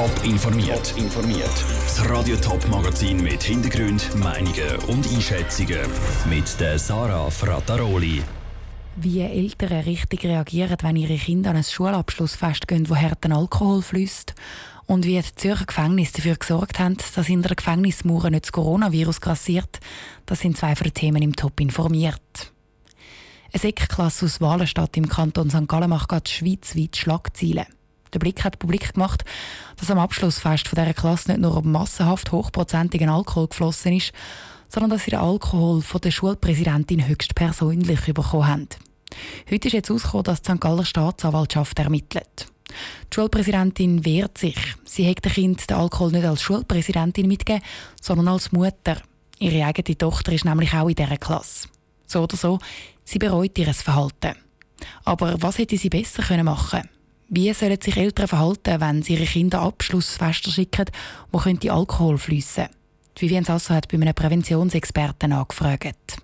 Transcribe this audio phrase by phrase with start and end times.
[0.00, 0.94] Top informiert.
[1.84, 5.78] Das Radio Top Magazin mit Hintergrund, Meinungen und Einschätzungen
[6.26, 8.22] mit der Sarah Frataroli.
[8.96, 14.34] Wie Eltern richtig reagieren, wenn ihre Kinder an ein Schulabschlussfest gehen, wo harten Alkohol fließt.
[14.86, 19.20] Und wie die Zürcher Gefängnisse dafür gesorgt haben, dass in der Gefängnismauer nicht das Coronavirus
[19.20, 19.80] grassiert,
[20.24, 22.54] das sind zwei von den Themen im Top informiert.
[23.52, 25.68] Eine Sekklasse aus Walenstadt im Kanton St.
[25.68, 27.66] Gallen macht gerade schweizweit Schlagzeilen.
[28.12, 29.24] Der Blick hat publik gemacht,
[29.76, 34.12] dass am Abschlussfest von dieser Klasse nicht nur massenhaft hochprozentigen Alkohol geflossen ist,
[34.68, 38.68] sondern dass sie den Alkohol von der Schulpräsidentin höchstpersönlich bekommen haben.
[39.50, 40.60] Heute ist jetzt herausgekommen, dass die St.
[40.60, 42.46] Galler Staatsanwaltschaft ermittelt.
[43.10, 44.56] Die Schulpräsidentin wehrt sich.
[44.84, 47.64] Sie hat dem Kind den Alkohol nicht als Schulpräsidentin mitgegeben,
[48.00, 48.98] sondern als Mutter.
[49.38, 51.68] Ihre eigene Tochter ist nämlich auch in dieser Klasse.
[52.06, 52.58] So oder so,
[53.04, 54.34] sie bereut ihr Verhalten.
[55.04, 56.99] Aber was hätte sie besser machen können?
[57.32, 60.86] Wie sollen sich Eltern verhalten, wenn sie ihre Kinder Abschlussfester schicken,
[61.30, 62.66] wo könnte Alkohol fließen?
[63.16, 66.16] Vivian Sasso hat bei einem Präventionsexperten angefragt.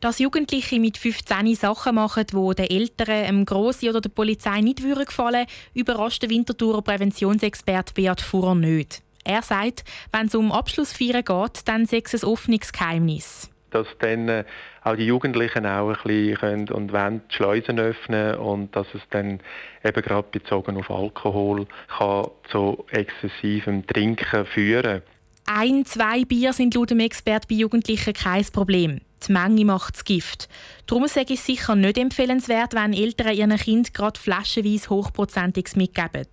[0.00, 4.82] Dass Jugendliche mit 15 Sachen machen, die den Eltern, dem Grossi oder der Polizei nicht
[4.82, 9.02] gefallen überrascht der Winterthurer Präventionsexperte Beat Fuhrer nicht.
[9.24, 14.28] Er sagt, wenn es um Abschlussfeiern geht, dann sei es ein offenes Geheimnis dass dann
[14.28, 14.44] äh,
[14.82, 19.02] auch die Jugendlichen auch ein bisschen können und wollen die Schleusen öffnen und dass es
[19.10, 19.40] dann
[19.82, 21.66] eben gerade bezogen auf Alkohol
[21.98, 25.02] kann zu exzessivem Trinken führen.
[25.46, 29.00] Ein, zwei Bier sind laut dem Experten bei Jugendlichen kein Problem.
[29.26, 30.48] Die Menge macht das Gift.
[30.86, 36.26] Darum sage ich sicher nicht empfehlenswert, wenn Eltern ihren Kind gerade flaschenweise hochprozentiges mitgeben.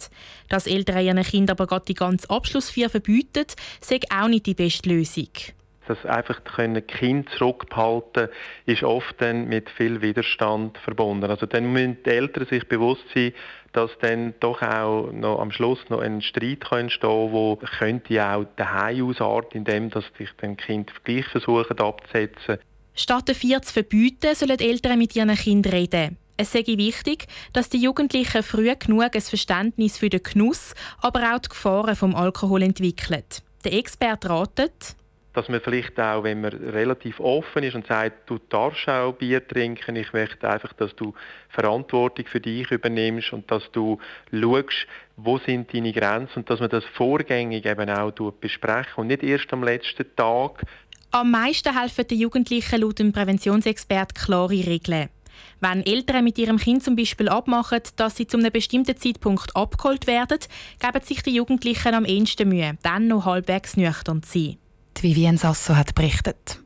[0.50, 3.46] Dass Eltern ihren Kind aber gerade die ganze Abschlussfeier verbieten,
[3.82, 5.30] sei auch nicht die beste Lösung
[5.96, 8.30] das einfach können Kind zurückhalten,
[8.66, 11.30] ist oft dann mit viel Widerstand verbunden.
[11.30, 13.34] Also dann müssen die Eltern sich bewusst sein,
[13.74, 18.46] dass dann doch auch noch am Schluss noch ein Streit kann entstehen, wo könnte auch
[18.56, 22.60] daheim ausarten, indem dass sich dann Kind gleich versuchen abzusetzen.
[22.94, 26.18] Statt den vier zu verbieten, sollen Eltern mit ihren Kindern reden.
[26.38, 31.40] Es sei wichtig, dass die Jugendlichen früh genug ein Verständnis für den Genuss, aber auch
[31.40, 33.24] die Gefahren vom Alkohol entwickeln.
[33.64, 34.96] Der Experte ratet,
[35.34, 39.46] dass man vielleicht auch, wenn man relativ offen ist und sagt, du darfst auch Bier
[39.48, 41.14] trinken, ich möchte einfach, dass du
[41.50, 44.00] Verantwortung für dich übernimmst und dass du
[44.32, 44.88] schaust,
[45.18, 49.52] wo sind deine Grenzen und dass man das vorgängig eben auch besprechen und nicht erst
[49.54, 50.64] am letzten Tag.
[51.12, 55.10] Am meisten helfen den Jugendlichen laut dem Präventionsexpert klare Regeln.
[55.60, 60.08] Wenn Eltern mit ihrem Kind zum Beispiel abmachen, dass sie zu einem bestimmten Zeitpunkt abgeholt
[60.08, 60.40] werden,
[60.80, 64.61] geben sich die Jugendlichen am ehesten Mühe, dann noch halbwegs nüchtern zu sein.
[65.02, 66.60] Die Vivienne Sasso hat berichtet.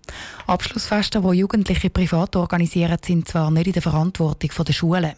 [0.45, 5.13] Abschlussfeste, die Jugendliche privat organisieren, sind zwar nicht in der Verantwortung der Schulen.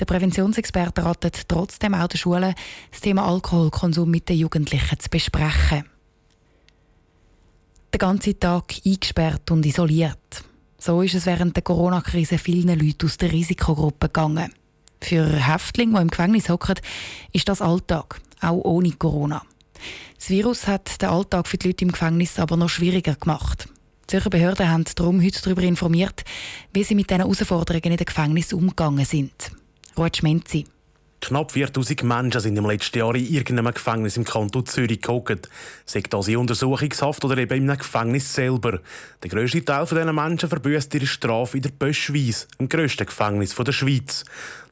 [0.00, 2.54] Der Präventionsexperte ratet trotzdem auch den Schulen,
[2.90, 5.84] das Thema Alkoholkonsum mit den Jugendlichen zu besprechen.
[7.94, 10.42] Den ganzen Tag eingesperrt und isoliert.
[10.78, 14.52] So ist es während der Corona-Krise vielen Leuten aus der Risikogruppe gegangen.
[15.00, 16.80] Für Häftlinge, die im Gefängnis hocken,
[17.32, 19.42] ist das Alltag, auch ohne Corona.
[20.16, 23.68] Das Virus hat den Alltag für die Leute im Gefängnis aber noch schwieriger gemacht.
[24.04, 26.24] Die Zürcher Behörden haben darum heute darüber informiert,
[26.72, 29.52] wie sie mit diesen Herausforderungen in den Gefängnissen umgegangen sind.
[29.96, 30.64] Ruth Schmenzi.
[31.20, 35.48] Knapp 4000 Menschen sind im letzten Jahr in irgendeinem Gefängnis im Kanton Zürich gehockt.
[35.84, 38.80] Sei das in Untersuchungshaft oder eben im Gefängnis selber.
[39.22, 43.72] Der grösste Teil dieser Menschen verbüßt ihre Strafe in der Böschweiss, dem grössten Gefängnis der
[43.72, 44.24] Schweiz.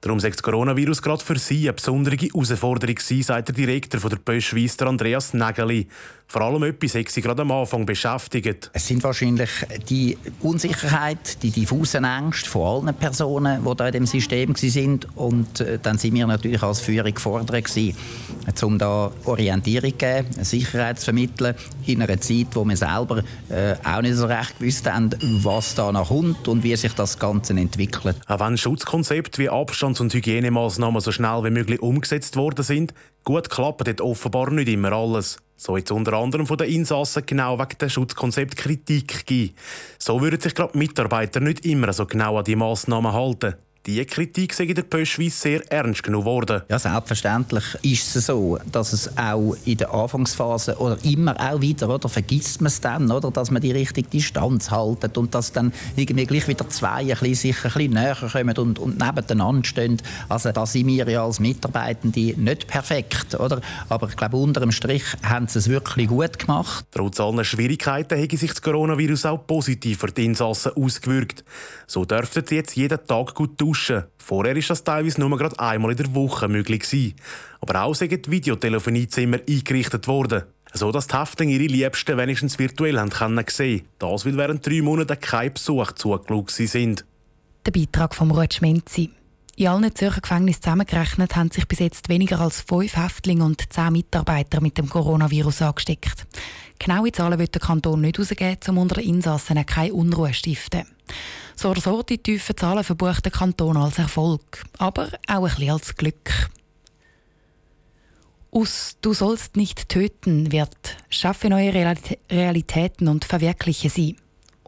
[0.06, 4.18] Darum sagt das Coronavirus gerade für sie eine besondere Herausforderung sein, sagt der Direktor der
[4.18, 5.88] Böschweiss, Andreas Nägeli.
[6.28, 8.68] Vor allem etwas hat sie gerade am Anfang beschäftigt.
[8.72, 9.50] Es sind wahrscheinlich
[9.88, 15.06] die Unsicherheit, die diffusen Ängste von allen Personen, die da in dem System sind.
[15.16, 17.96] Und äh, dann sind wir natürlich als Führung gefordert gewesen,
[18.62, 21.54] um da Orientierung zu geben, Sicherheit zu vermitteln
[21.86, 25.10] in einer Zeit, wo wir selber äh, auch nicht so recht gewusst haben,
[25.44, 28.16] was da noch kommt und wie sich das Ganze entwickelt.
[28.26, 29.48] Auch wenn Schutzkonzepte wie
[29.96, 32.92] Abstands- und Hygienemaßnahmen so schnell wie möglich umgesetzt worden sind,
[33.24, 35.38] gut klappt dort offenbar nicht immer alles.
[35.56, 39.54] So jetzt unter anderem von den Insassen genau wegen dem Schutzkonzept Kritik geben.
[39.98, 43.54] So würden sich gerade Mitarbeiter nicht immer so genau an die Massnahmen halten.
[43.86, 46.62] Die Kritik sei in der Pöschweiss sehr ernst genommen worden.
[46.68, 51.88] Ja, selbstverständlich ist es so, dass es auch in der Anfangsphase oder immer auch wieder,
[51.88, 55.72] oder, vergisst man es dann, oder, dass man die richtige Distanz haltet und dass dann
[55.94, 60.02] irgendwie gleich wieder zwei ein bisschen, sich ein bisschen näher kommen und, und nebeneinander stehen.
[60.28, 63.60] Also da sind wir ja als Mitarbeitende nicht perfekt, oder?
[63.88, 66.86] Aber ich glaube, unter dem Strich haben sie es wirklich gut gemacht.
[66.90, 71.44] Trotz aller Schwierigkeiten hat sich das Coronavirus auch positiv für die Insassen ausgewirkt.
[71.86, 74.04] So dürften sie jetzt jeden Tag gut tauschen duschen.
[74.18, 77.14] Vorher war das teilweise nur gerade einmal in der Woche möglich.
[77.60, 80.42] Aber auch sind Videotelefoniezimmer eingerichtet worden.
[80.72, 83.86] So dass die Häftlinge ihre Liebsten wenigstens virtuell haben können sehen.
[83.98, 87.04] Das, weil während drei Monaten kein Besuch zugeschaut sind.
[87.64, 89.10] Der Beitrag von Ruth Schmenzi.
[89.56, 93.92] In allen Zürcher Gefängnissen zusammengerechnet haben sich bis jetzt weniger als fünf Häftlinge und zehn
[93.92, 96.26] Mitarbeiter mit dem Coronavirus angesteckt.
[96.78, 100.84] Genaue Zahlen wird der Kanton nicht herausgeben, um unter den Insassen keine Unruhe stiften.
[101.58, 105.70] So oder so, die tiefen Zahlen verbucht der Kanton als Erfolg, aber auch ein bisschen
[105.70, 106.50] als Glück.
[108.50, 111.72] Aus Du sollst nicht töten wird Schaffe neue
[112.30, 114.16] Realitäten und verwirkliche sie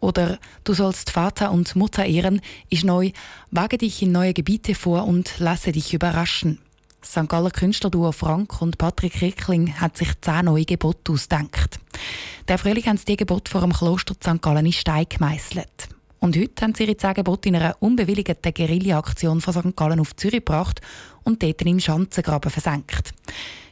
[0.01, 2.41] oder Du sollst Vater und Mutter ehren
[2.71, 3.11] ist neu,
[3.51, 6.59] wage dich in neue Gebiete vor und lasse dich überraschen.
[7.05, 7.29] St.
[7.29, 11.79] Galler Künstlerduo Frank und Patrick Rickling hat sich zehn neue Gebote ausgedacht.
[12.49, 14.41] Der Frühling haben sie die Gebote vor dem Kloster St.
[14.41, 15.89] Gallen in Stein gemeißelt.
[16.21, 19.77] Und heute haben sie ihre zehn in einer unbewilligten Guerilla-Aktion von St.
[19.77, 20.81] Gallen auf Zürich gebracht
[21.25, 23.13] und dort im Schanzengraben versenkt.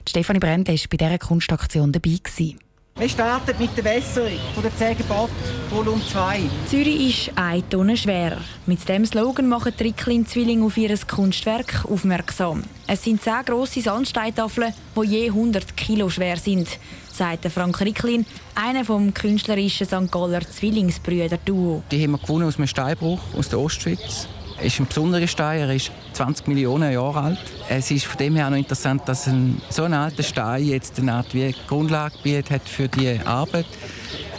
[0.08, 2.18] Stefanie Brende war bei dieser Kunstaktion dabei.
[2.22, 2.58] Gewesen.
[2.98, 5.30] Wir starten mit der Wässerung von der 10 Gebote,
[5.68, 6.40] Volume 2.
[6.66, 8.38] Zürich ist eine Tonne schwer.
[8.64, 12.64] Mit dem Slogan machen die Ricklin-Zwillinge auf ihr Kunstwerk aufmerksam.
[12.86, 16.68] Es sind zehn grosse Sandsteintafeln, die je 100 Kilo schwer sind,
[17.12, 20.10] sagt Frank Ricklin, einer vom künstlerischen St.
[20.10, 21.82] Galler Zwillingsbrüder-Duo.
[21.90, 24.26] Die haben wir gewonnen aus einem Steinbruch aus der Ostschweiz
[24.62, 25.60] ist ein besonderer Stein.
[25.60, 27.38] Er ist 20 Millionen Jahre alt.
[27.68, 31.12] Es ist von dem her noch interessant, dass ein, so ein alter Stein jetzt eine
[31.14, 33.66] Art wie Grundlage bietet hat für die Arbeit,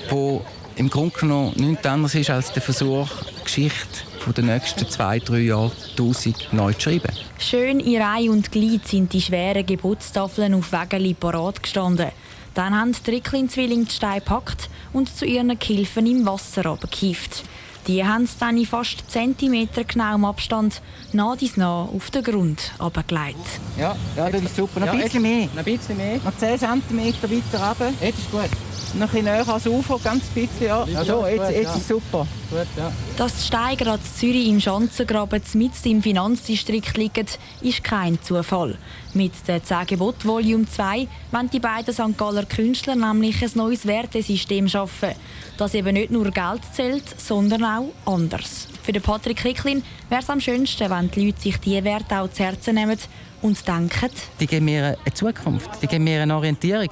[0.09, 0.43] wo
[0.75, 3.09] im Grunde genommen nichts anderes ist als der Versuch,
[3.39, 7.15] die Geschichte der nächsten zwei, drei Jahre tausend neu zu schreiben.
[7.39, 12.11] Schön in Reihe und Glied sind die schweren Geburtstafeln auf Wägeli parat gestanden.
[12.53, 17.43] Dann haben die Ricklin-Zwillinge die Steine gepackt und zu ihren Gehilfen im Wasser abgekippt.
[17.87, 20.81] Die haben es dann in fast Zentimeter genauem Abstand
[21.13, 23.37] nah dies nah auf den Grund abgelegt.
[23.79, 24.81] Ja, ja, das ist super.
[24.81, 25.47] Noch ein bisschen mehr.
[25.55, 26.19] Noch ein bisschen mehr.
[26.23, 27.93] Noch 10 cm weiter runter.
[28.01, 28.49] Jetzt ist gut.
[28.99, 30.85] Noch ein näher ans Ufer, ganz bisschen, ja.
[30.95, 32.25] Also, jetzt, jetzt ist super.
[32.49, 32.91] Gut, ja.
[33.15, 37.27] Dass die Steiger an Zürich im Schanzengraben mitten im Finanzdistrikt liegen,
[37.61, 38.75] ist kein Zufall.
[39.13, 42.17] Mit der 10 Gebot Volume 2 wollen die beiden St.
[42.17, 45.11] Galler Künstler nämlich ein neues Wertesystem schaffen,
[45.57, 48.67] das eben nicht nur Geld zählt, sondern auch anders.
[48.83, 52.31] Für den Patrick Ricklin wäre es am schönsten, wenn die Leute sich diese Werte auch
[52.31, 52.97] zu Herzen nehmen
[53.41, 54.09] und denken,
[54.39, 56.87] die geben mir eine Zukunft, die geben mir eine Orientierung.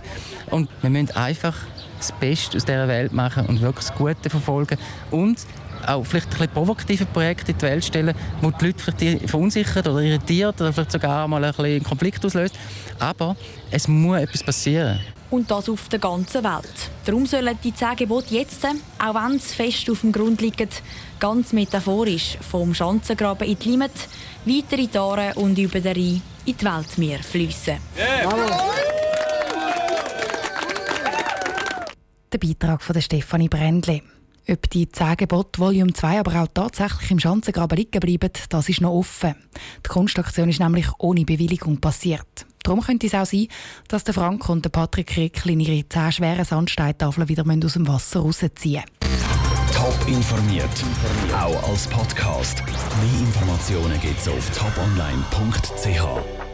[0.51, 1.55] Und wir müssen einfach
[2.09, 4.77] das Beste aus dieser Welt machen und wirklich das Gute verfolgen
[5.11, 5.39] und
[5.87, 9.87] auch vielleicht ein bisschen provokative Projekte in die Welt stellen, wo die Leute vielleicht verunsichert
[9.87, 12.55] oder irritiert oder vielleicht sogar mal ein bisschen Konflikt auslöst.
[12.99, 13.35] Aber
[13.69, 14.99] es muss etwas passieren.
[15.29, 16.89] Und das auf der ganzen Welt.
[17.03, 20.69] Darum sollen die zehn Gebote jetzt, auch wenn sie fest auf dem Grund liegen,
[21.19, 23.91] ganz metaphorisch vom Schanzengraben in die Limit,
[24.45, 27.77] weiter in die Aare und über den Rhein in die Weltmeer fließen.
[27.97, 28.75] Yeah.
[32.35, 34.01] Der Beitrag von Stefanie Brändle.
[34.49, 38.81] Ob die 10 Gebote Volume 2 aber auch tatsächlich im Schanzengraben liegen bleiben, das ist
[38.81, 39.35] noch offen.
[39.85, 42.45] Die Kunstaktion ist nämlich ohne Bewilligung passiert.
[42.61, 43.47] Darum könnte es auch sein,
[43.87, 48.19] dass der Frank und der Patrick Ricklin ihre 10 schweren Sandsteintafeln wieder aus dem Wasser
[48.19, 49.71] rausziehen müssen.
[49.73, 50.83] Top informiert,
[51.33, 52.61] auch als Podcast.
[52.65, 56.44] Mehr Informationen gibt es auf toponline.ch.